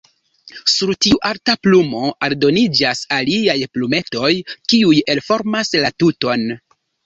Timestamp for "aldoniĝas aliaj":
2.29-3.57